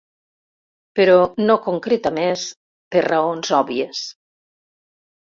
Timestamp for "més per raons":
2.15-3.53